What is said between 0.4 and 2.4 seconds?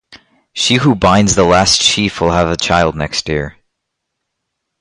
She who binds the last sheaf will